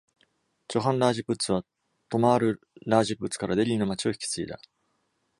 [0.67, 1.63] チョハン・ラージプッツは、
[2.09, 4.59] トマール・ラージプッツからデリーの街を引き継いだ。